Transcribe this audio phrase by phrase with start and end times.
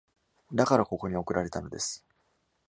[0.51, 2.03] だからここに送られたのです。